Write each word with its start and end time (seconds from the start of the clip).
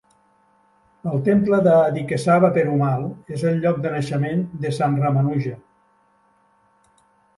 El 1.11 1.19
Temple 1.27 1.59
de 1.67 1.75
Adikesava 1.89 2.49
Perumal 2.57 3.05
és 3.37 3.43
el 3.51 3.61
lloc 3.67 3.79
de 3.85 3.93
naixement 3.99 4.43
de 4.65 4.73
Sant 4.79 4.97
Ramanuja. 5.03 5.55